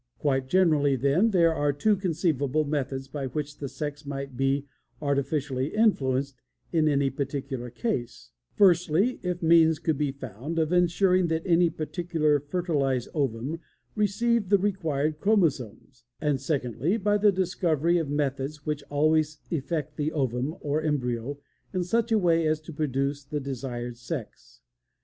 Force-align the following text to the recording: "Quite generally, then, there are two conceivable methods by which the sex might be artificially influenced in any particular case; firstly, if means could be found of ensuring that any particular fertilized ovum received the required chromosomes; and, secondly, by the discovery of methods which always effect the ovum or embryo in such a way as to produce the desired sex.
"Quite 0.17 0.47
generally, 0.47 0.95
then, 0.95 1.29
there 1.29 1.53
are 1.53 1.71
two 1.71 1.95
conceivable 1.95 2.63
methods 2.65 3.07
by 3.07 3.27
which 3.27 3.59
the 3.59 3.69
sex 3.69 4.03
might 4.03 4.35
be 4.35 4.65
artificially 4.99 5.75
influenced 5.75 6.41
in 6.73 6.87
any 6.87 7.11
particular 7.11 7.69
case; 7.69 8.31
firstly, 8.55 9.19
if 9.21 9.43
means 9.43 9.77
could 9.77 9.99
be 9.99 10.11
found 10.11 10.57
of 10.57 10.73
ensuring 10.73 11.27
that 11.27 11.45
any 11.45 11.69
particular 11.69 12.39
fertilized 12.39 13.09
ovum 13.13 13.59
received 13.93 14.49
the 14.49 14.57
required 14.57 15.19
chromosomes; 15.19 16.03
and, 16.19 16.41
secondly, 16.41 16.97
by 16.97 17.15
the 17.15 17.31
discovery 17.31 17.99
of 17.99 18.09
methods 18.09 18.65
which 18.65 18.81
always 18.89 19.37
effect 19.51 19.97
the 19.97 20.11
ovum 20.11 20.55
or 20.61 20.81
embryo 20.81 21.37
in 21.75 21.83
such 21.83 22.11
a 22.11 22.17
way 22.17 22.47
as 22.47 22.59
to 22.59 22.73
produce 22.73 23.23
the 23.23 23.39
desired 23.39 23.95
sex. 23.97 24.61